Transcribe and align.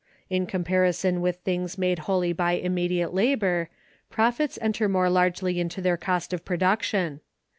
In 0.31 0.47
comparison 0.47 1.21
with 1.21 1.35
things 1.43 1.77
made 1.77 1.99
wholly 2.09 2.33
by 2.33 2.53
immediate 2.53 3.13
labor, 3.13 3.69
profits 4.09 4.57
enter 4.59 4.89
more 4.89 5.11
largely 5.11 5.59
into 5.59 5.79
their 5.79 5.95
cost 5.95 6.33
of 6.33 6.43
production. 6.43 7.21